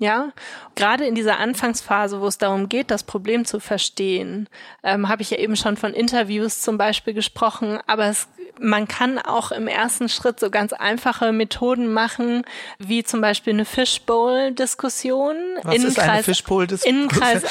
[0.02, 0.32] Ja,
[0.76, 4.48] gerade in dieser Anfangsphase, wo es darum geht, das Problem zu verstehen,
[4.82, 9.20] ähm, habe ich ja eben schon von Interviews zum Beispiel gesprochen, aber es, man kann
[9.20, 12.44] auch im ersten Schritt so ganz einfache Methoden machen,
[12.78, 15.36] wie zum Beispiel eine Fishbowl-Diskussion.
[15.64, 16.96] Was Innenkreis, ist eine Fishbowl-Diskussion?
[16.96, 17.44] Innenkreis,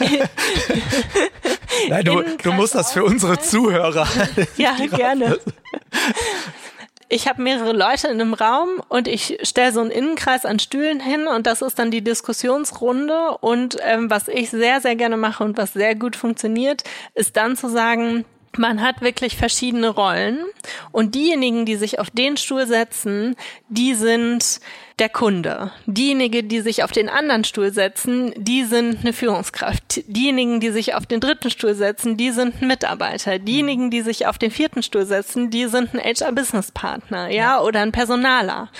[1.88, 4.06] Nein, du, du musst das für unsere Zuhörer.
[4.56, 5.38] ja, gerne
[7.10, 11.00] ich habe mehrere Leute in einem Raum und ich stelle so einen Innenkreis an Stühlen
[11.00, 13.36] hin und das ist dann die Diskussionsrunde.
[13.40, 16.84] Und ähm, was ich sehr, sehr gerne mache und was sehr gut funktioniert,
[17.14, 18.24] ist dann zu sagen,
[18.58, 20.38] man hat wirklich verschiedene Rollen
[20.92, 23.36] und diejenigen, die sich auf den Stuhl setzen,
[23.68, 24.60] die sind
[24.98, 25.72] der Kunde.
[25.86, 30.02] Diejenigen, die sich auf den anderen Stuhl setzen, die sind eine Führungskraft.
[30.06, 33.38] Diejenigen, die sich auf den dritten Stuhl setzen, die sind ein Mitarbeiter.
[33.38, 37.80] Diejenigen, die sich auf den vierten Stuhl setzen, die sind ein HR-Business-Partner, ja, ja, oder
[37.80, 38.70] ein Personaler.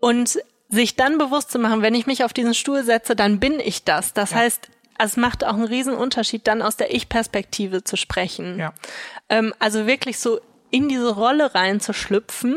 [0.00, 0.38] Und
[0.68, 3.84] sich dann bewusst zu machen, wenn ich mich auf diesen Stuhl setze, dann bin ich
[3.84, 4.12] das.
[4.12, 4.38] Das ja.
[4.38, 8.58] heißt, es macht auch einen riesen Unterschied, dann aus der Ich-Perspektive zu sprechen.
[8.58, 8.72] Ja.
[9.28, 12.56] Ähm, also wirklich so in diese Rolle reinzuschlüpfen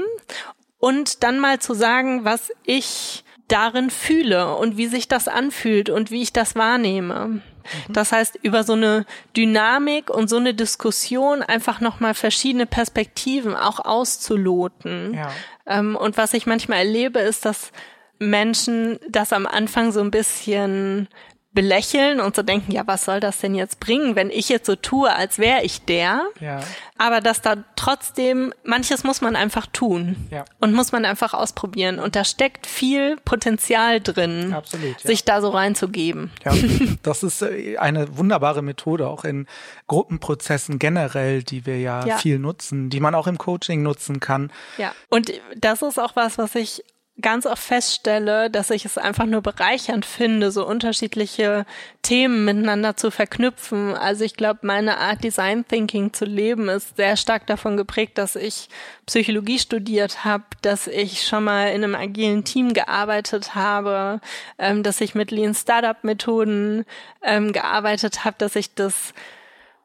[0.80, 6.10] und dann mal zu sagen, was ich darin fühle und wie sich das anfühlt und
[6.10, 7.28] wie ich das wahrnehme.
[7.28, 7.42] Mhm.
[7.90, 13.80] Das heißt, über so eine Dynamik und so eine Diskussion einfach nochmal verschiedene Perspektiven auch
[13.80, 15.14] auszuloten.
[15.14, 15.32] Ja.
[15.68, 17.72] Ähm, und was ich manchmal erlebe, ist, dass
[18.20, 21.08] Menschen das am Anfang so ein bisschen
[21.54, 24.76] belächeln und so denken, ja, was soll das denn jetzt bringen, wenn ich jetzt so
[24.76, 26.24] tue, als wäre ich der.
[26.40, 26.62] Ja.
[26.98, 30.46] Aber dass da trotzdem, manches muss man einfach tun ja.
[30.62, 32.00] und muss man einfach ausprobieren.
[32.00, 35.08] Und da steckt viel Potenzial drin, Absolut, ja.
[35.08, 36.32] sich da so reinzugeben.
[36.46, 36.54] Ja,
[37.04, 39.46] das ist äh, eine wunderbare Methode, auch in
[39.88, 44.52] Gruppenprozessen generell, die wir ja, ja viel nutzen, die man auch im Coaching nutzen kann.
[44.78, 46.84] Ja, und das ist auch was, was ich
[47.20, 51.66] ganz oft feststelle, dass ich es einfach nur bereichernd finde, so unterschiedliche
[52.02, 53.96] Themen miteinander zu verknüpfen.
[53.96, 58.36] Also ich glaube, meine Art Design Thinking zu leben ist sehr stark davon geprägt, dass
[58.36, 58.70] ich
[59.06, 64.22] Psychologie studiert habe, dass ich schon mal in einem agilen Team gearbeitet habe,
[64.58, 66.86] ähm, dass ich mit Lean Startup Methoden
[67.22, 69.14] ähm, gearbeitet habe, dass ich das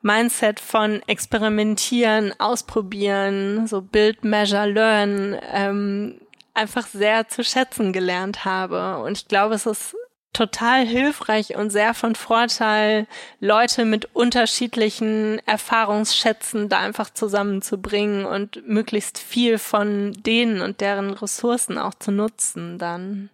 [0.00, 6.20] Mindset von experimentieren, ausprobieren, so Build, Measure, Learn ähm,
[6.56, 8.98] einfach sehr zu schätzen gelernt habe.
[8.98, 9.94] Und ich glaube, es ist
[10.32, 13.06] total hilfreich und sehr von Vorteil,
[13.40, 21.78] Leute mit unterschiedlichen Erfahrungsschätzen da einfach zusammenzubringen und möglichst viel von denen und deren Ressourcen
[21.78, 23.30] auch zu nutzen dann.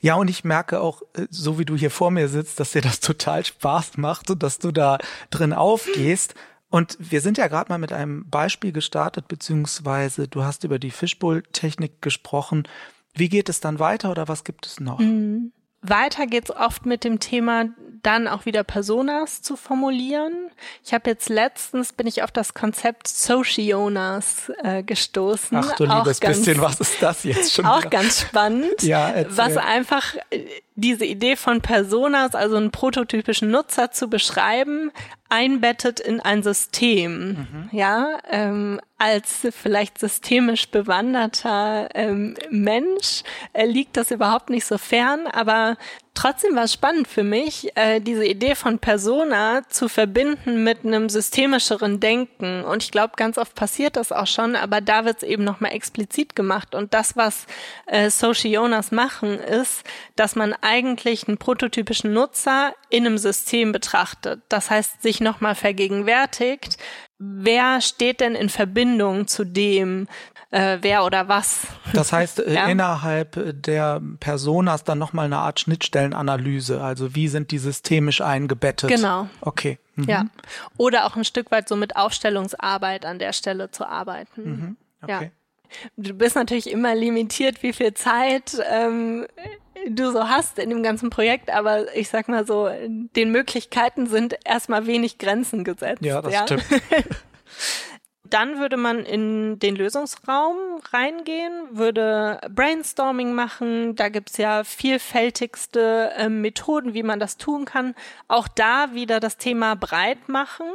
[0.00, 2.82] Ja, und ich merke auch, äh, so wie du hier vor mir sitzt, dass dir
[2.82, 4.98] das total Spaß macht und dass du da
[5.30, 6.34] drin aufgehst.
[6.70, 10.92] Und wir sind ja gerade mal mit einem Beispiel gestartet, beziehungsweise du hast über die
[10.92, 12.66] Fishbowl-Technik gesprochen.
[13.12, 15.00] Wie geht es dann weiter oder was gibt es noch?
[15.00, 15.52] Mhm.
[15.82, 17.64] Weiter geht's oft mit dem Thema,
[18.02, 20.50] dann auch wieder Personas zu formulieren.
[20.84, 25.56] Ich habe jetzt letztens bin ich auf das Konzept Socionas äh, gestoßen.
[25.56, 27.64] Ach du liebes ganz, bisschen, was ist das jetzt schon?
[27.66, 27.90] Auch wieder?
[27.90, 28.74] ganz spannend.
[28.82, 29.36] ja, erzähl.
[29.38, 34.92] was einfach äh, diese Idee von Personas, also einen prototypischen Nutzer zu beschreiben,
[35.30, 37.28] einbettet in ein System.
[37.28, 37.68] Mhm.
[37.72, 45.26] Ja, ähm, als vielleicht systemisch bewanderter ähm, Mensch äh, liegt das überhaupt nicht so fern,
[45.26, 45.76] aber
[46.14, 51.08] trotzdem war es spannend für mich, äh, diese Idee von Persona zu verbinden mit einem
[51.08, 52.64] systemischeren Denken.
[52.64, 55.72] Und ich glaube, ganz oft passiert das auch schon, aber da wird es eben nochmal
[55.72, 56.74] explizit gemacht.
[56.74, 57.46] Und das, was
[57.86, 59.84] äh, Socionas machen, ist,
[60.16, 64.42] dass man eigentlich einen prototypischen Nutzer in einem System betrachtet.
[64.48, 66.76] Das heißt, sich nochmal vergegenwärtigt,
[67.18, 70.08] wer steht denn in Verbindung zu dem,
[70.50, 71.66] äh, wer oder was.
[71.92, 72.66] Das heißt, äh, ja.
[72.66, 76.82] innerhalb der Personas dann nochmal eine Art Schnittstellenanalyse.
[76.82, 78.90] Also wie sind die systemisch eingebettet?
[78.90, 79.28] Genau.
[79.40, 79.78] Okay.
[79.96, 80.04] Mhm.
[80.04, 80.24] Ja.
[80.76, 84.42] Oder auch ein Stück weit so mit Aufstellungsarbeit an der Stelle zu arbeiten.
[84.42, 84.76] Mhm.
[85.02, 85.24] Okay.
[85.24, 85.30] Ja.
[85.96, 89.26] Du bist natürlich immer limitiert, wie viel Zeit ähm,
[89.88, 94.36] du so hast in dem ganzen Projekt, aber ich sag mal so, den Möglichkeiten sind
[94.44, 96.02] erstmal wenig Grenzen gesetzt.
[96.02, 96.42] Ja, das ja?
[96.42, 96.64] stimmt.
[98.30, 100.56] Dann würde man in den Lösungsraum
[100.92, 103.96] reingehen, würde Brainstorming machen.
[103.96, 107.94] Da gibt's ja vielfältigste äh, Methoden, wie man das tun kann.
[108.28, 110.66] Auch da wieder das Thema breit machen.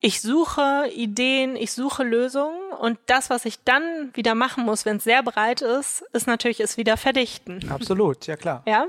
[0.00, 4.96] Ich suche Ideen, ich suche Lösungen und das, was ich dann wieder machen muss, wenn
[4.96, 7.70] es sehr breit ist, ist natürlich es wieder verdichten.
[7.70, 8.62] Absolut, ja klar.
[8.66, 8.86] Ja.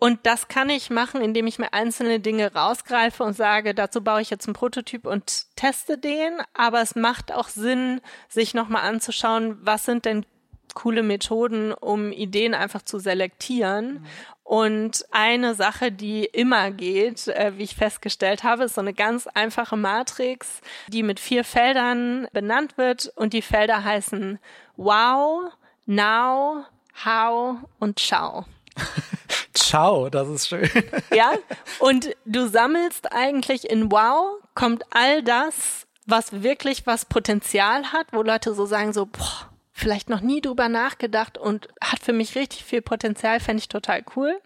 [0.00, 4.22] Und das kann ich machen, indem ich mir einzelne Dinge rausgreife und sage, dazu baue
[4.22, 6.40] ich jetzt einen Prototyp und teste den.
[6.54, 10.24] Aber es macht auch Sinn, sich nochmal anzuschauen, was sind denn
[10.72, 13.92] coole Methoden, um Ideen einfach zu selektieren.
[13.92, 14.06] Mhm.
[14.42, 19.26] Und eine Sache, die immer geht, äh, wie ich festgestellt habe, ist so eine ganz
[19.26, 23.12] einfache Matrix, die mit vier Feldern benannt wird.
[23.16, 24.38] Und die Felder heißen
[24.76, 25.52] Wow,
[25.84, 26.64] Now,
[27.04, 28.46] How und Ciao.
[29.54, 30.68] Ciao, das ist schön.
[31.14, 31.32] Ja,
[31.78, 38.22] und du sammelst eigentlich in Wow, kommt all das, was wirklich was Potenzial hat, wo
[38.22, 42.64] Leute so sagen, so, boah, vielleicht noch nie drüber nachgedacht und hat für mich richtig
[42.64, 44.38] viel Potenzial, fände ich total cool.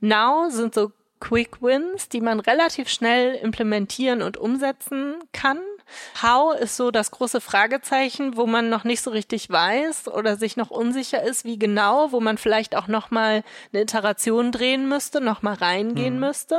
[0.00, 5.58] Now sind so Quick Wins, die man relativ schnell implementieren und umsetzen kann.
[6.22, 10.56] How ist so das große Fragezeichen, wo man noch nicht so richtig weiß oder sich
[10.56, 13.42] noch unsicher ist, wie genau, wo man vielleicht auch noch mal
[13.72, 16.20] eine Iteration drehen müsste, noch mal reingehen mhm.
[16.20, 16.58] müsste.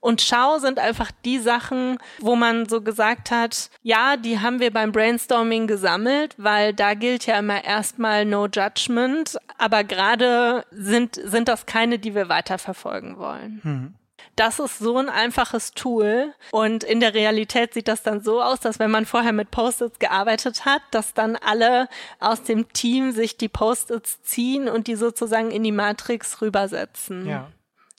[0.00, 4.72] Und Schau sind einfach die Sachen, wo man so gesagt hat, ja, die haben wir
[4.72, 11.48] beim Brainstorming gesammelt, weil da gilt ja immer erstmal No Judgment, aber gerade sind sind
[11.48, 13.60] das keine, die wir weiterverfolgen wollen.
[13.62, 13.94] Mhm.
[14.36, 16.34] Das ist so ein einfaches Tool.
[16.50, 19.98] Und in der Realität sieht das dann so aus, dass wenn man vorher mit Post-its
[19.98, 21.88] gearbeitet hat, dass dann alle
[22.20, 27.28] aus dem Team sich die Post-its ziehen und die sozusagen in die Matrix rübersetzen.
[27.28, 27.48] Ja.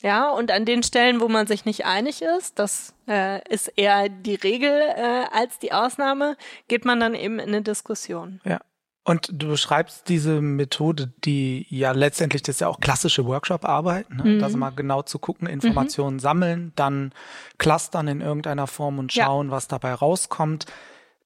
[0.03, 4.09] Ja, und an den Stellen, wo man sich nicht einig ist, das äh, ist eher
[4.09, 6.35] die Regel äh, als die Ausnahme,
[6.67, 8.41] geht man dann eben in eine Diskussion.
[8.43, 8.59] Ja.
[9.05, 14.23] Und du beschreibst diese Methode, die ja letztendlich, das ist ja auch klassische Workshop-Arbeit, ne?
[14.23, 14.39] Mhm.
[14.39, 16.21] das mal genau zu gucken, Informationen mhm.
[16.21, 17.11] sammeln, dann
[17.57, 19.51] clustern in irgendeiner Form und schauen, ja.
[19.51, 20.67] was dabei rauskommt,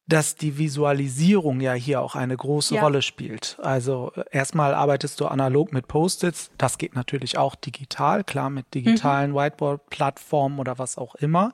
[0.07, 2.81] dass die Visualisierung ja hier auch eine große ja.
[2.81, 3.57] Rolle spielt.
[3.61, 9.31] Also erstmal arbeitest du analog mit Post-its, das geht natürlich auch digital, klar mit digitalen
[9.31, 9.35] mhm.
[9.35, 11.51] Whiteboard-Plattformen oder was auch immer.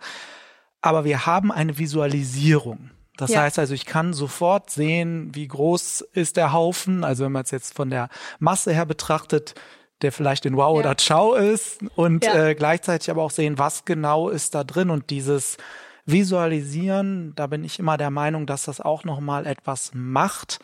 [0.81, 2.91] Aber wir haben eine Visualisierung.
[3.17, 3.41] Das ja.
[3.41, 7.03] heißt also, ich kann sofort sehen, wie groß ist der Haufen.
[7.03, 9.55] Also wenn man es jetzt von der Masse her betrachtet,
[10.01, 10.79] der vielleicht in Wow ja.
[10.79, 12.47] oder Ciao ist und ja.
[12.47, 15.57] äh, gleichzeitig aber auch sehen, was genau ist da drin und dieses
[16.05, 20.59] Visualisieren, da bin ich immer der Meinung, dass das auch nochmal etwas macht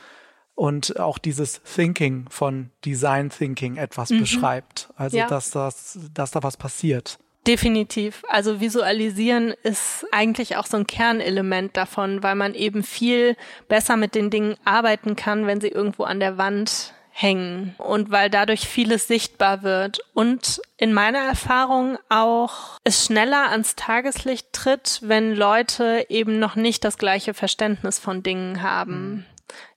[0.56, 4.20] und auch dieses Thinking von Design Thinking etwas mhm.
[4.20, 4.90] beschreibt.
[4.98, 7.20] Also dass das, dass da was passiert.
[7.50, 8.22] Definitiv.
[8.30, 13.36] Also visualisieren ist eigentlich auch so ein Kernelement davon, weil man eben viel
[13.68, 18.30] besser mit den Dingen arbeiten kann, wenn sie irgendwo an der Wand hängen und weil
[18.30, 25.34] dadurch vieles sichtbar wird und in meiner Erfahrung auch es schneller ans Tageslicht tritt, wenn
[25.34, 29.10] Leute eben noch nicht das gleiche Verständnis von Dingen haben.
[29.12, 29.26] Mhm.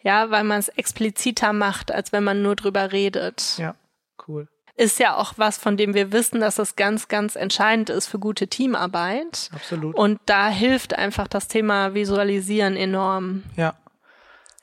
[0.03, 3.57] Ja, weil man es expliziter macht, als wenn man nur drüber redet.
[3.57, 3.75] Ja,
[4.29, 4.47] cool.
[4.77, 8.19] Ist ja auch was, von dem wir wissen, dass es ganz, ganz entscheidend ist für
[8.19, 9.51] gute Teamarbeit.
[9.55, 9.95] Absolut.
[9.95, 13.43] Und da hilft einfach das Thema Visualisieren enorm.
[13.57, 13.75] Ja.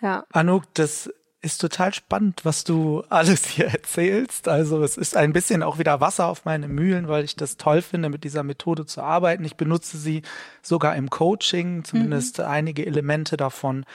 [0.02, 0.24] Ja.
[0.32, 1.10] Anouk, das
[1.42, 4.48] ist total spannend, was du alles hier erzählst.
[4.48, 7.82] Also es ist ein bisschen auch wieder Wasser auf meine Mühlen, weil ich das toll
[7.82, 9.46] finde, mit dieser Methode zu arbeiten.
[9.46, 10.24] Ich benutze sie
[10.62, 12.46] sogar im Coaching, zumindest mhm.
[12.46, 13.86] einige Elemente davon.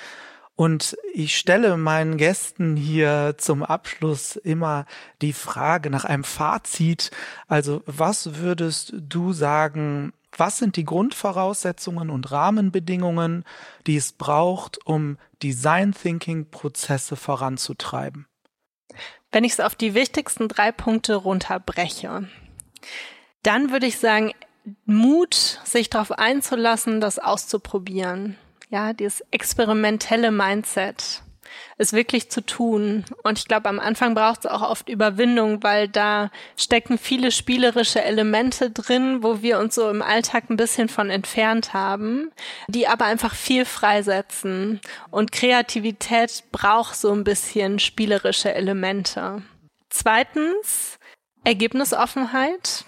[0.57, 4.87] Und ich stelle meinen Gästen hier zum Abschluss immer
[5.21, 7.11] die Frage nach einem Fazit.
[7.49, 13.45] Also was würdest du sagen, was sind die Grundvoraussetzungen und Rahmenbedingungen,
[13.87, 18.27] die es braucht, um Design Thinking Prozesse voranzutreiben?
[19.33, 22.29] Wenn ich es auf die wichtigsten drei Punkte runterbreche,
[23.43, 24.33] dann würde ich sagen,
[24.87, 28.37] Mut, sich darauf einzulassen, das auszuprobieren
[28.75, 31.23] ja, dieses experimentelle Mindset,
[31.79, 33.05] es wirklich zu tun.
[33.23, 38.03] Und ich glaube, am Anfang braucht es auch oft Überwindung, weil da stecken viele spielerische
[38.03, 42.33] Elemente drin, wo wir uns so im Alltag ein bisschen von entfernt haben,
[42.67, 44.81] die aber einfach viel freisetzen.
[45.13, 49.43] Und Kreativität braucht so ein bisschen spielerische Elemente.
[49.89, 50.99] Zweitens,
[51.45, 52.85] Ergebnisoffenheit.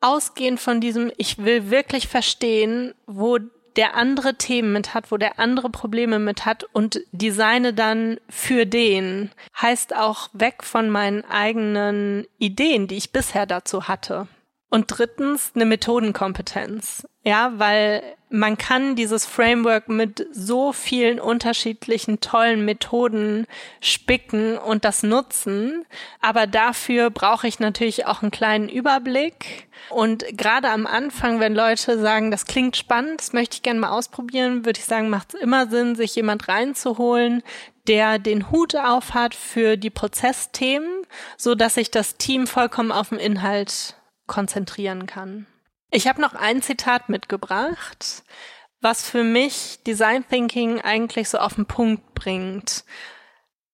[0.00, 3.38] Ausgehend von diesem, ich will wirklich verstehen, wo
[3.76, 8.66] der andere Themen mit hat, wo der andere Probleme mit hat und designe dann für
[8.66, 14.28] den, heißt auch weg von meinen eigenen Ideen, die ich bisher dazu hatte.
[14.68, 17.06] Und drittens eine Methodenkompetenz.
[17.22, 23.46] Ja, weil man kann dieses Framework mit so vielen unterschiedlichen tollen Methoden
[23.80, 25.84] spicken und das nutzen.
[26.20, 29.68] Aber dafür brauche ich natürlich auch einen kleinen Überblick.
[29.90, 33.90] Und gerade am Anfang, wenn Leute sagen, das klingt spannend, das möchte ich gerne mal
[33.90, 37.42] ausprobieren, würde ich sagen, macht es immer Sinn, sich jemand reinzuholen,
[37.86, 41.02] der den Hut auf hat für die Prozessthemen,
[41.36, 43.94] so dass sich das Team vollkommen auf den Inhalt
[44.26, 45.46] konzentrieren kann.
[45.90, 48.24] Ich habe noch ein Zitat mitgebracht,
[48.80, 52.84] was für mich Design Thinking eigentlich so auf den Punkt bringt.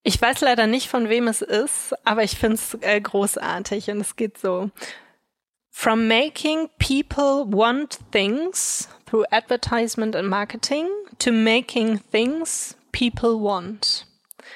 [0.02, 4.00] Ich weiß leider nicht, von wem es ist, aber ich finde es äh, großartig und
[4.00, 4.70] es geht so.
[5.70, 10.86] From making people want things through advertisement and marketing
[11.18, 14.06] to making things people want.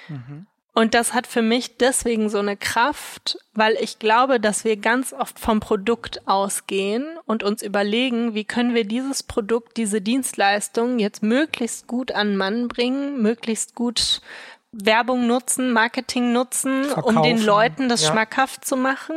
[0.09, 0.47] Mhm.
[0.79, 5.14] Und das hat für mich deswegen so eine Kraft, weil ich glaube, dass wir ganz
[5.14, 11.22] oft vom Produkt ausgehen und uns überlegen, wie können wir dieses Produkt, diese Dienstleistung jetzt
[11.22, 14.20] möglichst gut an Mann bringen, möglichst gut
[14.70, 17.16] Werbung nutzen, Marketing nutzen, Verkaufen.
[17.16, 18.12] um den Leuten das ja.
[18.12, 19.16] schmackhaft zu machen.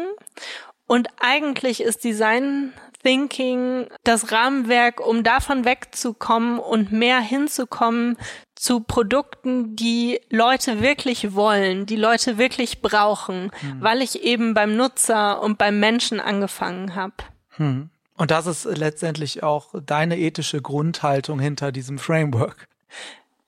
[0.88, 2.72] Und eigentlich ist Design
[3.04, 8.18] Thinking das Rahmenwerk, um davon wegzukommen und mehr hinzukommen
[8.56, 13.82] zu Produkten, die Leute wirklich wollen, die Leute wirklich brauchen, hm.
[13.82, 17.14] weil ich eben beim Nutzer und beim Menschen angefangen habe.
[17.52, 17.90] Hm.
[18.18, 22.68] Und das ist letztendlich auch deine ethische Grundhaltung hinter diesem Framework.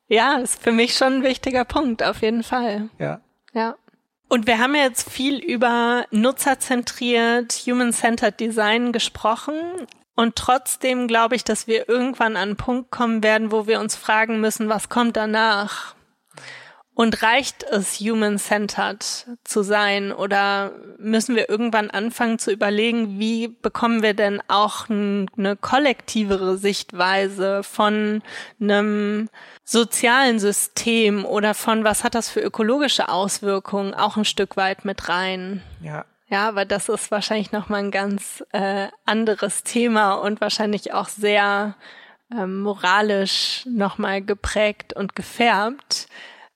[0.07, 2.89] Ja, ist für mich schon ein wichtiger Punkt, auf jeden Fall.
[2.97, 3.19] Ja.
[3.53, 3.75] Ja.
[4.31, 9.55] Und wir haben jetzt viel über nutzerzentriert, human-centered Design gesprochen.
[10.15, 13.97] Und trotzdem glaube ich, dass wir irgendwann an einen Punkt kommen werden, wo wir uns
[13.97, 15.95] fragen müssen, was kommt danach?
[17.01, 20.11] Und reicht es, human-centered zu sein?
[20.11, 27.63] Oder müssen wir irgendwann anfangen zu überlegen, wie bekommen wir denn auch eine kollektivere Sichtweise
[27.63, 28.21] von
[28.59, 29.29] einem
[29.63, 35.09] sozialen System oder von was hat das für ökologische Auswirkungen auch ein Stück weit mit
[35.09, 35.63] rein?
[35.81, 36.05] Ja.
[36.29, 41.73] Ja, aber das ist wahrscheinlich nochmal ein ganz äh, anderes Thema und wahrscheinlich auch sehr
[42.31, 46.07] äh, moralisch nochmal geprägt und gefärbt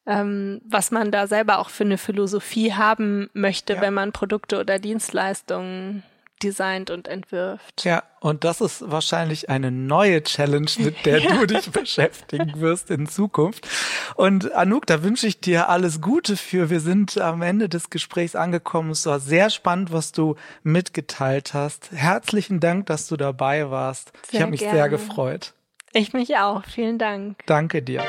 [0.05, 3.81] ähm, was man da selber auch für eine Philosophie haben möchte, ja.
[3.81, 6.03] wenn man Produkte oder Dienstleistungen
[6.43, 7.85] designt und entwirft.
[7.85, 11.37] Ja, und das ist wahrscheinlich eine neue Challenge, mit der ja.
[11.37, 13.67] du dich beschäftigen wirst in Zukunft.
[14.15, 16.69] Und Anouk, da wünsche ich dir alles Gute für.
[16.69, 18.91] Wir sind am Ende des Gesprächs angekommen.
[18.91, 21.91] Es war sehr spannend, was du mitgeteilt hast.
[21.91, 24.11] Herzlichen Dank, dass du dabei warst.
[24.29, 24.75] Sehr ich habe mich gerne.
[24.75, 25.53] sehr gefreut.
[25.93, 26.63] Ich mich auch.
[26.65, 27.37] Vielen Dank.
[27.45, 28.03] Danke dir.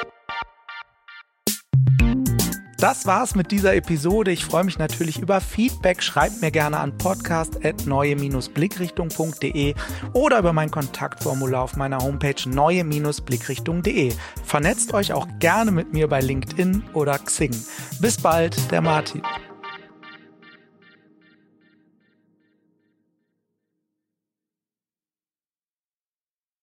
[2.78, 4.30] Das war's mit dieser Episode.
[4.30, 6.02] Ich freue mich natürlich über Feedback.
[6.02, 9.74] Schreibt mir gerne an podcast.neue-blickrichtung.de
[10.12, 14.12] oder über mein Kontaktformular auf meiner Homepage neue-blickrichtung.de.
[14.44, 17.56] Vernetzt euch auch gerne mit mir bei LinkedIn oder Xing.
[18.00, 19.22] Bis bald, der Martin.